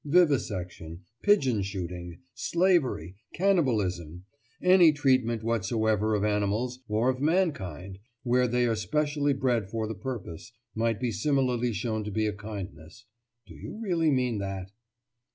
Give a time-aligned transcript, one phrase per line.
[0.03, 4.25] Vivisection, pigeon shooting, slavery, cannibalism,
[4.59, 9.93] any treatment whatsoever of animals or of mankind where they are specially bred for the
[9.93, 13.05] purpose, might be similarly shown to be a kindness.
[13.45, 14.71] Do you really mean that?